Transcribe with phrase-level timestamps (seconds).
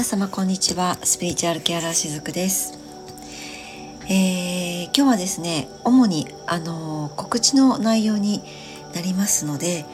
[0.00, 0.96] 皆様こんにちは。
[1.04, 2.78] スピリチュアルケアラーしずくです、
[4.08, 8.42] えー、今日はですね主にあの告知の内容に
[8.94, 9.84] なりますので、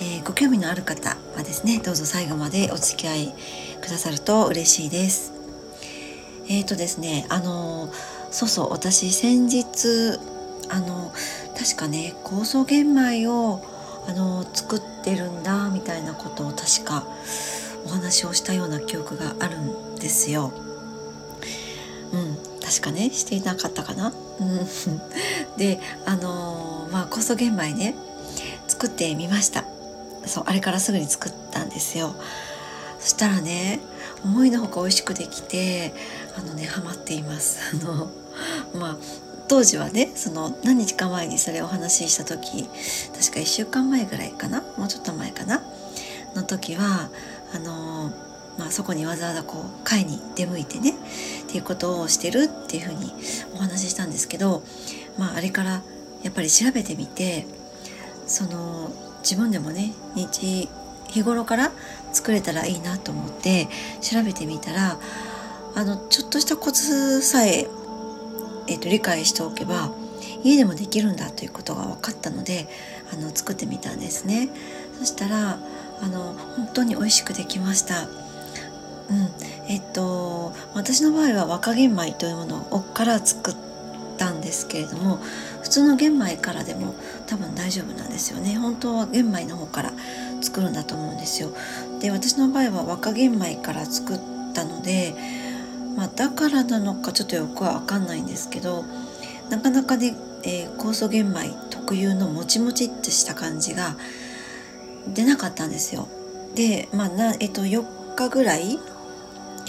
[0.00, 3.34] えー、ご興味のある方はですねどうぞ最後までお付き合い
[3.82, 5.34] くださると嬉しいです。
[6.48, 7.92] えっ、ー、とですねあの
[8.30, 10.18] そうそう私先日
[10.70, 11.12] あの
[11.54, 13.62] 確かね酵素玄米を
[14.08, 17.04] あの作ってるんだみたいなことを確か
[17.84, 20.52] お話をしたような記憶があるんですよ。
[22.12, 24.12] うん、確かねしていなかったかな。
[24.40, 24.66] うん、
[25.56, 27.94] であのー、まあ酵素玄米ね
[28.68, 29.64] 作ってみました。
[30.26, 32.14] そうあれからすぐに作ったんですよ。
[32.98, 33.80] そしたらね
[34.24, 35.94] 思いのほか美味しくできて
[36.36, 37.58] あのねハマっています。
[37.72, 38.10] あの
[38.74, 38.96] まあ
[39.48, 44.62] 当時はねその何日か前にそれをお話しした時確か1週間前ぐらいかな？
[44.76, 45.62] もうちょっと前かな？
[46.34, 47.10] の時は
[47.54, 48.12] あの
[48.58, 50.94] まあ、そこにわざわざこう会に出向いてねっ
[51.48, 53.10] ていうことをしてるっていうふうに
[53.54, 54.62] お話ししたんですけど、
[55.18, 55.82] まあ、あれから
[56.22, 57.46] やっぱり調べてみて
[58.26, 58.90] その
[59.22, 60.68] 自分でもね日
[61.08, 61.72] 日頃から
[62.12, 63.68] 作れたらいいなと思って
[64.00, 64.98] 調べてみたら
[65.74, 67.66] あのちょっとしたコツさえ
[68.66, 69.90] えーと、理解しておけば
[70.44, 72.68] 家でもできるんだということが分かったので
[73.12, 74.48] あの作ってみたんですね。
[74.98, 75.58] そしたら
[76.02, 78.02] あの本当に美味しくできました。
[78.02, 78.08] うん。
[79.68, 83.54] えっと私の場合は若玄米というものをから作っ
[84.18, 85.18] たんですけれども
[85.62, 86.94] 普通の玄米からでも
[87.26, 88.56] 多分大丈夫なんですよね。
[88.56, 89.92] 本当は玄米の方から
[90.40, 91.50] 作るんだと思うんですよ。
[92.00, 94.20] で私の場合は若玄米から作っ
[94.54, 95.14] たので
[95.96, 98.84] まあ、だからなのかちょっとよくは分かんないんですけど
[99.50, 103.96] なかなかね、えー、酵素玄米特有のもちもちってした感じが
[105.08, 106.08] 出なかったんですよ。
[106.54, 108.78] で、まあなえっと、4日ぐらい、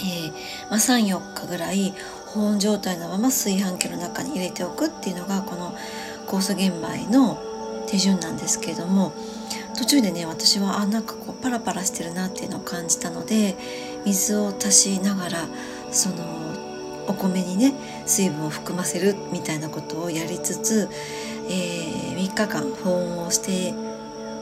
[0.00, 0.32] えー
[0.70, 1.94] まあ、34日ぐらい
[2.26, 5.74] 保温状態のまま炊飯器の中に入れておくっていうのがこの
[6.26, 7.38] 酵素玄米の
[7.86, 9.12] 手順なんですけれども
[9.76, 13.56] 途中でね私はあなんかこうパラパラしてるなっていうのを感じたので
[14.06, 15.48] 水を足しながら
[15.90, 16.16] その
[17.06, 17.74] お米にね
[18.06, 20.88] 水分を含ませるみたいなことをやりつつ、
[21.48, 23.74] えー、3日間保温をして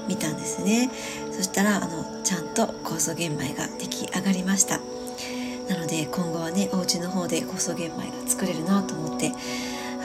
[0.08, 0.90] みたんですね。
[1.32, 4.80] そしたらあのちゃんと酵素玄米が出来上がりました。
[5.68, 9.32] なので今後はねお家の方で酵素玄米が作れるなと思って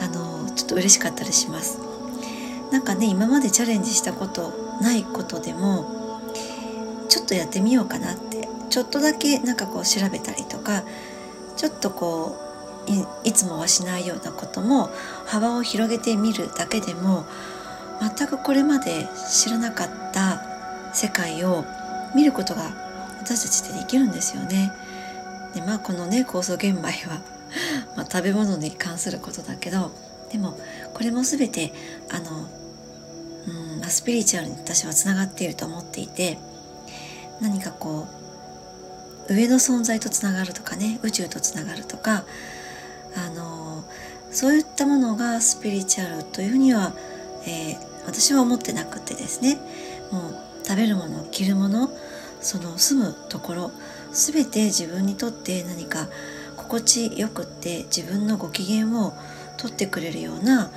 [0.00, 1.78] あのちょっと嬉しかったりします。
[2.70, 6.20] なんかね今までチャレンジしたことないことでも
[7.08, 10.84] ちょっとやってみようかなってちょっとだけなんかこう調べたりとか
[11.56, 12.36] ちょっとこ
[12.88, 14.90] ういつもはしないようなことも
[15.24, 17.24] 幅を広げてみるだけでも
[18.00, 20.42] 全くこれまで知らなかった
[20.92, 21.64] 世界を
[22.14, 22.70] 見ることが
[23.20, 24.72] 私たちってできるんですよね。
[25.54, 27.20] でまあこのね酵素玄米は
[27.96, 29.92] まあ、食べ物に関することだけど
[30.30, 30.58] でも
[30.92, 31.72] これも全て
[32.10, 32.48] あの
[33.46, 36.38] うん、スピリチュアルに私はつながっていると思っていて
[37.40, 38.08] 何かこ
[39.28, 42.24] う上の存在とつながるとかね宇宙とつながるとか
[43.16, 43.84] あの
[44.30, 46.92] そういったものがスピリチュアルというふうには、
[47.46, 49.58] えー、私は思ってなくてですね
[50.10, 51.90] もう食べるもの着るもの
[52.40, 53.70] その住むところ
[54.12, 56.08] 全て自分にとって何か
[56.56, 59.12] 心地よくって自分のご機嫌を
[59.56, 60.70] とってくれるような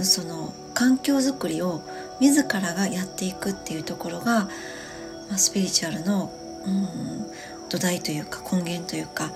[0.00, 1.82] その環境づくりを
[2.20, 4.44] 自らがやっていくっていうところが、
[5.28, 6.32] まあ、スピリチュアルの、
[6.64, 7.26] うん、
[7.68, 9.32] 土台というか根源というか、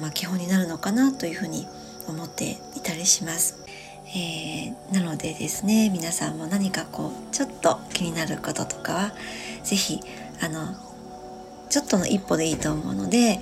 [0.00, 1.66] まあ、基本になるのかなというふうに
[2.08, 3.63] 思っていたりします。
[4.14, 9.12] えー、なのでですね皆さんも何かこうちょっと気になることとかは
[9.64, 10.00] 是非
[10.40, 10.74] あの
[11.68, 13.40] ちょっとの一歩でいいと思うので、え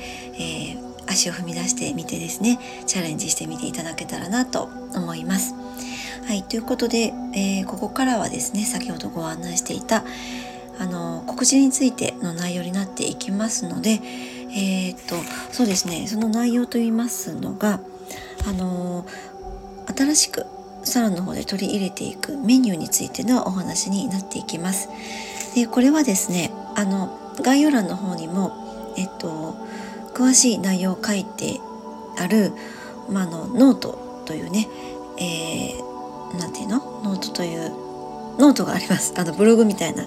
[0.74, 5.54] ー、足を踏み出してみてですねチャレンジしてみていただけたらなと思います。
[6.26, 10.04] はい、ということで、えー、ここからはですね先ほどご案内していた
[10.78, 14.00] あの告知についての内容になっていきますので、
[14.50, 15.16] えー、っと
[15.52, 17.80] そうですねその内容といいますのが
[18.46, 19.04] あの
[19.94, 20.46] 新しく
[20.84, 24.88] サロンの方で取り入れていくメニューについてのお話になっていきます。
[25.54, 29.54] でこれはですねあの概要欄の方にも、えっと、
[30.14, 31.60] 詳しい内容を書いて
[32.18, 32.52] ある、
[33.10, 34.68] まあ、のノートというね、
[35.18, 36.78] えー、ていうの？
[37.04, 37.70] ノートという
[38.38, 39.14] ノートがあります。
[39.16, 40.06] あのブログみたいな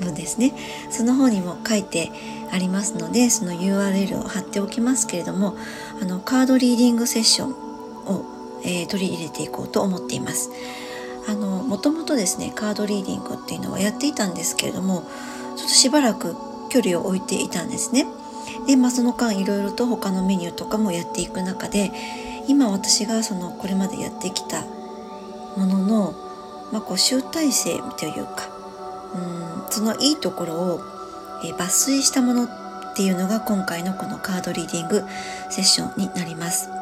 [0.00, 0.52] 文ですね。
[0.90, 2.10] その方にも書いて
[2.50, 5.56] ありますのでその URL を貼っておきますけれども
[6.00, 7.50] あのカードリーディングセッション
[8.06, 8.24] を、
[8.64, 10.50] えー、取り入れていこうと思っています
[11.28, 15.02] あのもともとですねカードリーディングっていうのはやっていたんですけれども
[15.56, 16.34] ちょっとしばらく
[16.70, 18.06] 距離を置いていたんですね
[18.66, 21.92] で、まあ、その間いろいろと他のメニューとかもやっていく中で
[22.48, 24.62] 今私がそのこれまでやってきた
[25.56, 26.14] ものの、
[26.72, 28.48] まあ、こう集大成というか
[29.14, 30.80] うんそのいいところを、
[31.44, 35.02] え抜粋したものっていうのが今回のこのカードリーディング
[35.50, 36.81] セッションになります。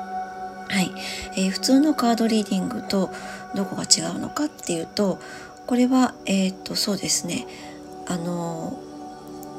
[0.71, 0.93] はい、
[1.37, 3.11] えー、普通のカードリーディングと
[3.57, 5.19] どこが違うのかっていうと
[5.67, 7.47] これはえっ、とそうですね。
[8.09, 8.81] あの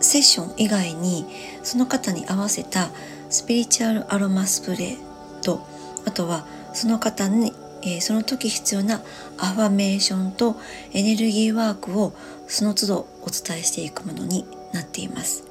[0.02, 1.26] セッション以外に
[1.64, 2.90] その方に合わせた
[3.30, 5.66] スピリチュアルアロマスプレーと
[6.06, 7.54] あとはその方に、
[7.84, 9.02] えー、その時必要な
[9.38, 10.58] アファメーションと
[10.92, 12.14] エネルギーワークを
[12.48, 15.46] その都度お伝えしていくものになっています。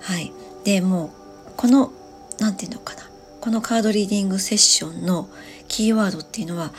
[0.00, 0.32] はい、
[0.64, 1.12] でも
[1.48, 1.92] うこの
[2.38, 3.13] 何て言うのかな。
[3.44, 5.28] このカードリーディングセッションの
[5.68, 6.72] キーワードっていうのは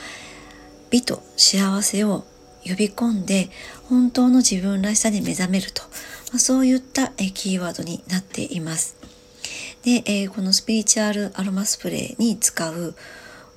[0.90, 2.24] 美と幸せを
[2.64, 3.50] 呼び込んで
[3.88, 5.88] 本当の自分らしさで目覚めると、ま
[6.34, 8.96] あ、そういったえキーワードになっています。
[9.84, 12.96] で、えー、このスピリチュアルアロマスプレーに使う、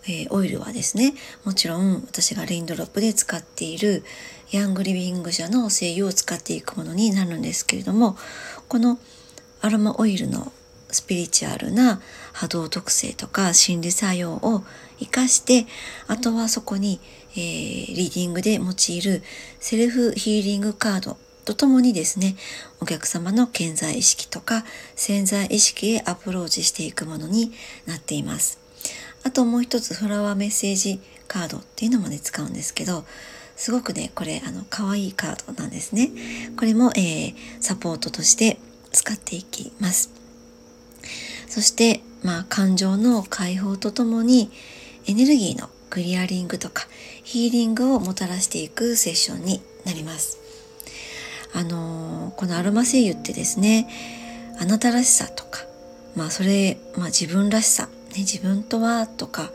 [0.08, 1.16] え、オイルはですね
[1.46, 4.04] もちろん私がレインドロップで使っている
[4.52, 8.18] ヤングリビング社の精油を使っていくものになるんですけれども
[8.68, 9.00] この
[9.62, 10.52] アロマオイルの
[10.92, 12.02] スピリチュアルな
[12.40, 14.64] 波動特性とか心理作用を
[14.98, 15.68] 生かして
[16.08, 17.02] あとはそこに、
[17.34, 19.24] えー、リーディングで用いる
[19.60, 22.38] セルフヒーリングカードとともにですね
[22.80, 24.64] お客様の健在意識とか
[24.96, 27.52] 潜在意識へアプローチしていくものに
[27.86, 28.58] なっています。
[29.26, 33.04] あともう一つフラワーメッセージカードっていうのもね使うんですけど
[33.58, 36.12] すごくねこれあの可愛いカードなんですね。
[36.56, 38.60] これも、えー、サポートとして
[38.94, 40.12] 使っていきます。
[41.50, 44.52] そしてまあ感情の解放とともに
[45.08, 46.88] エネルギーのクリアリングとか
[47.24, 50.40] ヒーリングをもたらしていくセッションになります
[51.54, 53.90] あのこのアロマ精油ってですね
[54.62, 55.62] あなたらしさとか
[56.16, 59.52] まあそれ、まあ、自分らしさ、ね、自分とはとか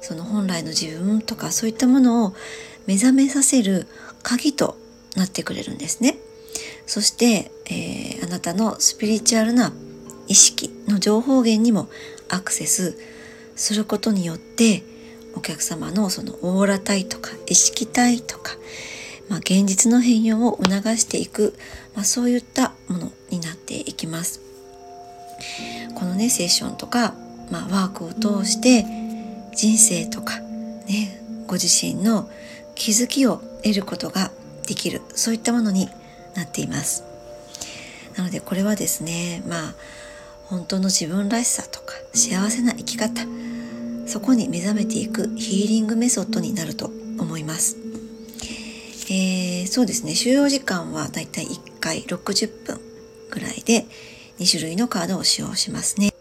[0.00, 2.34] その本来の自分とかそういったものを
[2.86, 3.86] 目覚めさせる
[4.22, 4.76] 鍵と
[5.16, 6.16] なってくれるんですね。
[6.86, 9.72] そして、えー、あなたのスピリチュアルな
[10.28, 11.88] 意識の情報源にも
[12.28, 12.98] アクセス
[13.56, 14.82] することによって
[15.34, 18.52] お客様のそのオーラ体とか意識体とか
[19.32, 21.54] まあ、現実の変容を促していく、
[21.94, 24.42] まあ、そういったものになっていきます。
[25.94, 27.14] このねセッションとか、
[27.50, 28.84] まあ、ワークを通して
[29.56, 30.38] 人生とか
[30.86, 32.28] ねご自身の
[32.74, 34.30] 気づきを得ることが
[34.66, 35.88] できるそういったものに
[36.34, 37.02] なっています。
[38.18, 39.74] なのでこれはですねまあ
[40.44, 43.22] 本当の自分らしさとか幸せな生き方
[44.06, 47.76] そこに目覚めていくヒーリングメソッドになると思います。
[49.10, 50.14] えー、そうですね。
[50.14, 52.80] 収容時間はだいたい1回60分
[53.30, 53.86] ぐらいで
[54.38, 56.12] 2種類のカードを使用しますね。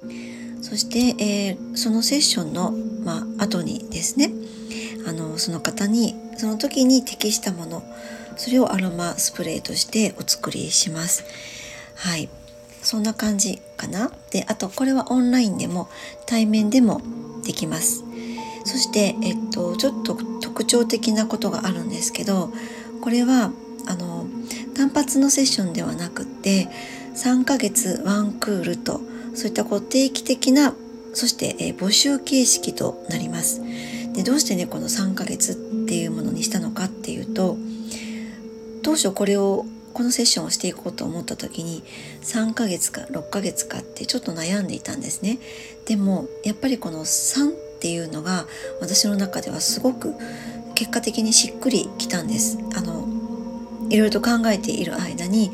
[0.62, 2.72] そして、えー、そのセッションの、
[3.04, 4.32] まあ後にですね
[5.08, 7.84] あのその方にその時に適したもの
[8.38, 11.24] それをアロマスプレーとしてお作りします。
[11.96, 12.30] はい。
[12.82, 15.90] そんな感じかなであとこれはオンラインでも
[16.26, 17.02] 対面でも
[17.44, 18.04] できます
[18.64, 22.52] そして、えっと、ちょっと特徴的なことがあるんですけど
[23.02, 23.52] これは
[23.88, 24.28] あの
[24.76, 26.68] 単発のセッションではなくって
[27.16, 29.02] 3ヶ月ワンクールと
[29.34, 30.74] そういったこう定期的な
[31.14, 33.62] そして、え募集形式となります。
[34.14, 35.56] でどうしてねこの3ヶ月っ
[35.88, 37.58] ていうものにしたのかっていうと
[38.84, 41.84] 当初これをこのセッションをしていこうと思った時に
[42.22, 45.40] 3ヶ月か6ヶ月かってちょっと悩んでいたんですね。
[45.86, 48.48] でもやっぱりこの3っていうのが
[48.80, 50.14] 私の中ではすごく
[50.76, 52.58] 結果的にしっくりきたんです。
[52.76, 53.08] あの
[53.90, 55.52] いろいろと考えている間に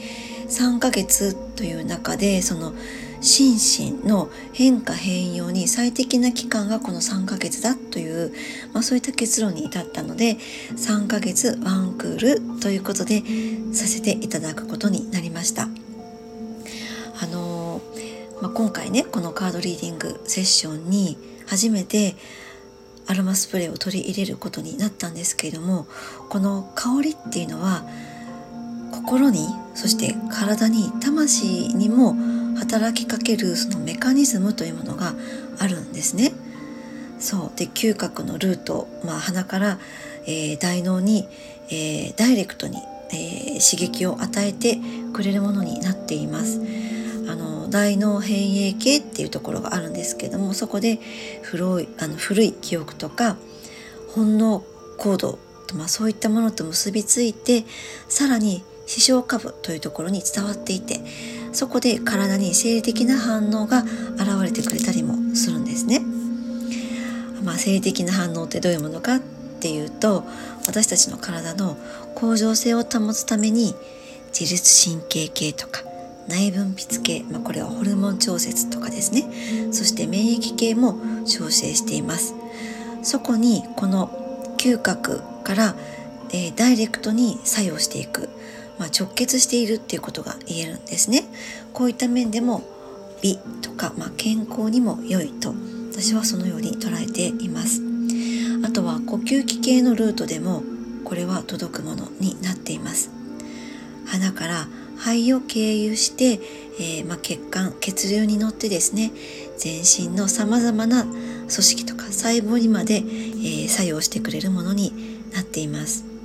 [0.47, 2.73] 3ヶ月という中でその
[3.21, 3.53] 心
[4.01, 8.31] 身の変化変容に最適な期間がこの3ヶ月だという、
[8.73, 10.35] まあ、そういった結論に至ったので
[10.75, 12.19] 3ヶ月ワンクー
[12.55, 13.23] ルということで
[13.73, 15.67] させていただくことになりました。
[17.19, 17.81] あの
[18.41, 22.15] まあ、今回ねこのカードリーディングセッションに初めて
[23.07, 25.87] アロマスプレーを取り入れることになったんですけれども
[26.29, 27.83] この香りっていうのは
[28.91, 32.15] 心にそして体に魂にも
[32.57, 35.13] 働きかけるそのメカニズムというものが
[35.59, 36.33] あるんですね。
[37.19, 39.79] そうで嗅覚のルート、まあ、鼻から、
[40.25, 41.27] えー、大脳に、
[41.69, 42.77] えー、ダイレクトに、
[43.11, 44.77] えー、刺激を与えて
[45.13, 46.61] くれるものになっています。
[47.29, 50.99] あの大脳変影系っていうところがあるんですけどもそこで
[51.41, 53.35] 古いあの古い記憶とか
[54.15, 54.63] 本能
[54.97, 55.37] 行動
[55.67, 57.65] と、まあ、そういったものと結びついて
[58.07, 61.01] さらに視床下部というところに伝わっていて
[61.57, 66.01] そこで体に生理的な反応が現れてくれたりもするんですね。
[67.43, 69.19] まあ、生理的な反応ってどういうものかっ
[69.59, 70.23] ていうと
[70.67, 71.75] 私たちの体の
[72.13, 73.73] 恒常性を保つために
[74.39, 75.81] 自律神経系とか
[76.27, 79.23] 内分泌系、まあ、これはホルモン調節とかですね。
[79.73, 82.35] そして免疫系も調整しています。
[83.01, 85.75] そこにこの嗅覚から、
[86.29, 88.29] えー、ダイレクトに作用していく、
[88.79, 91.23] まあ、直結しているっていうことが言えるんですね。
[91.73, 92.63] こういった面でも
[93.21, 95.53] 美とか、まあ、健康にも良いと。
[95.91, 97.81] 私はそのように捉えています。
[98.63, 100.61] あとは呼吸器系のルートでも
[101.03, 103.09] これは届くものになっています。
[104.05, 104.67] 鼻から
[104.97, 106.39] 肺を経由して、
[106.79, 109.11] えー、まあ、血管血流に乗ってですね
[109.57, 114.93] 全身のさまざまな組織とか細胞にまで、えー、作用してくれるものに
[115.33, 116.16] なっています。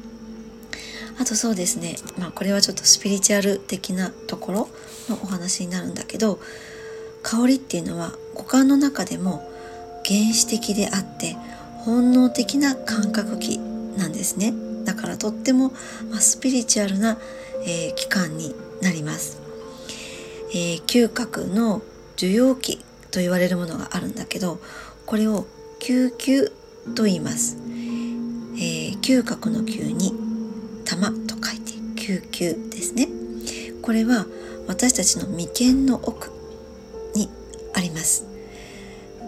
[1.23, 1.95] あとそうですね。
[2.19, 4.69] まあこれはちょっとスピリチュアル的なところ
[5.09, 6.41] のお話になるんだけど
[7.23, 9.49] 香りっていうのは五感の中でも
[10.05, 11.37] 原始的であって
[11.85, 13.59] 本能的な感覚器
[13.97, 14.53] なんですね。
[14.85, 15.73] だからとっても、
[16.11, 17.17] ま、スピリチュアルな、
[17.65, 19.41] えー、期間になります、
[20.51, 21.83] えー、嗅覚の
[22.17, 22.79] 受容器
[23.13, 24.59] と言われるものがあるんだけど
[25.07, 25.47] これを
[25.79, 26.51] 救急
[26.97, 27.59] と言います、
[28.57, 30.32] えー、嗅覚の嗅に
[30.85, 33.09] 玉と書いて救急ですね。
[33.83, 34.27] これは
[34.69, 36.31] 私たちの眉間の奥
[37.15, 37.29] に
[37.75, 38.25] あります。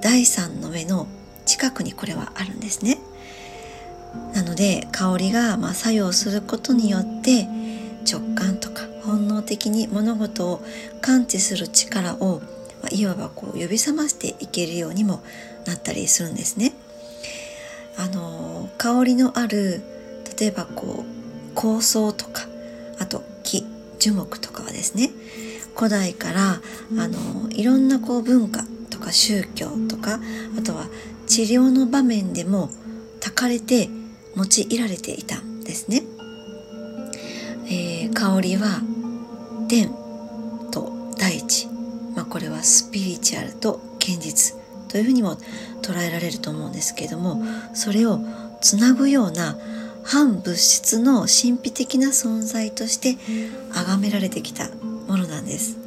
[0.02, 1.08] 第三の目の
[1.46, 2.98] 近くにこれはあるんですね。
[4.34, 7.48] なので香りがま作用することによって
[8.10, 10.62] 直感とか本能的に物事を
[11.00, 12.40] 感知する力を、
[12.82, 15.22] まいわばこう呼び覚ましていけるようにも
[15.66, 16.72] なったりするんですね。
[17.96, 19.82] あの香りのある
[20.38, 21.13] 例えばこう
[21.54, 22.46] 香草とか
[22.98, 23.64] あと木
[23.98, 25.10] 樹木とかはですね
[25.76, 30.20] 古代からあのいろんなこう文化とか宗教とか
[30.58, 30.86] あとは
[31.26, 32.70] 治療の場面でも
[33.20, 33.88] 炊かれて
[34.36, 36.02] 用いられていたんですね。
[37.66, 38.82] えー、香りは
[39.68, 39.88] 天
[40.70, 41.66] と大地、
[42.14, 44.54] まあ、これはスピリチュアルと現実
[44.88, 45.36] というふうにも
[45.82, 47.42] 捉えられると思うんですけれども
[47.72, 48.20] それを
[48.60, 49.56] つなぐような
[50.04, 53.16] 反物質の神秘的な存在として
[53.72, 54.68] 崇められてきた
[55.08, 55.78] ものなんです。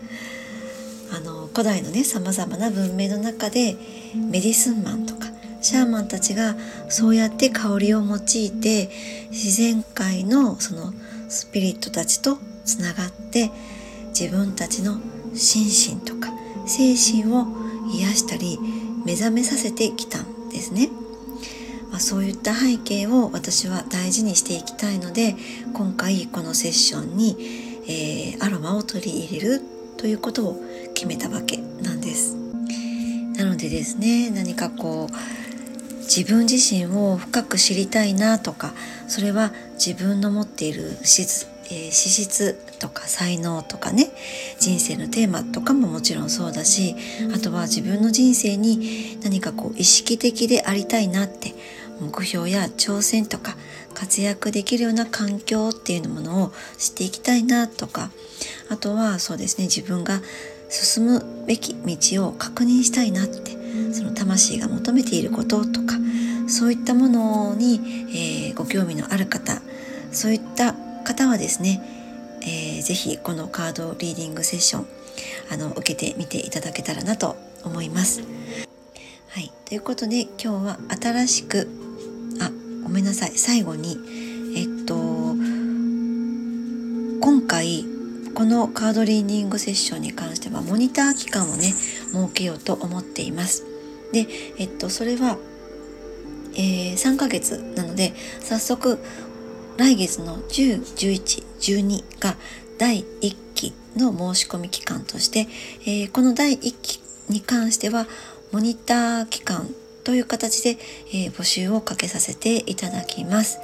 [1.16, 3.78] あの古代のねさまざまな文明の中で
[4.14, 5.28] メディスンマンとか
[5.62, 6.56] シャーマンたちが
[6.90, 8.90] そうやって香りを用いて
[9.32, 10.94] 自然界のその
[11.30, 13.52] スピリットたちとつながって
[14.10, 15.00] 自分たちの
[15.34, 16.32] 心身とか
[16.66, 17.48] 精神を
[17.94, 18.60] 癒したり
[19.06, 20.90] 目覚めさせてきたんですね。
[21.98, 25.36] まあ、そういった背景を私は大事にしていきたいので
[25.74, 27.36] 今回このセッションに、
[27.88, 29.62] えー、アロマを取り入れる
[29.98, 30.62] ということを
[30.94, 32.36] 決めたわけなんです。
[33.36, 38.74] なのでですね何かこう自分自身を深く知りたいなとか
[39.08, 39.52] それは
[39.84, 44.12] 自分の持っている資質,、えー、資質とか才能とかね
[44.60, 46.96] 人生のテーマとかももちろんそうだし
[47.34, 51.56] あとは自分の人生に何かこう意識的でありたいなって
[52.00, 53.56] 目標や挑戦とか
[53.94, 58.12] 活躍できるような環境っていうものを知っていきたいなとか
[58.70, 60.22] あとはそうですね自分が
[60.70, 63.58] 進むべき道を確認したいなって
[63.94, 65.96] その魂が求めていることとか
[66.48, 67.82] そういったものに、
[68.50, 69.62] えー、ご興味のある方
[70.12, 70.74] そういった
[71.04, 71.82] 方はですね、
[72.42, 74.88] えー、ぜひこのカードリーディングセッション
[75.52, 78.22] あの受けてみていただけたらなと思います。
[79.30, 81.87] はい、ということで今日は新しくあ
[82.88, 84.00] ごめんなさい最後に
[84.56, 84.96] えっと
[87.20, 87.84] 今回
[88.34, 93.66] このカードリーディングセッションに関してはモニター期間をね設けようと思っています。
[94.14, 94.26] で、
[94.58, 95.38] えっと、それは、
[96.54, 99.00] えー、3ヶ月なので早速
[99.76, 102.38] 来月の10、11、12が
[102.78, 105.48] 第1期の申し込み期間として、
[105.82, 108.08] えー、この第1期に関しては
[108.54, 109.68] モニター期間
[110.08, 110.78] という形で、
[111.10, 113.60] えー、募集をかけさせていただきます。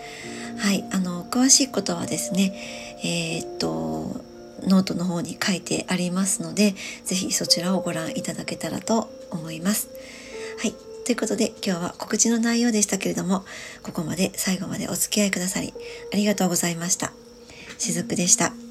[0.57, 2.53] はい、あの詳しいことはですね、
[3.01, 4.21] えー、っと
[4.67, 9.87] ノートの方に書いてありますので、ぜひそちらをご覧いただけたらと思います。
[10.61, 10.73] はい。
[11.05, 13.45] ということで今日は告知の内容でしたけれども、
[13.81, 15.73] ここまで最後までお付き合いくださり
[16.11, 17.13] ありがとうございました。
[17.77, 18.62] しずくでした。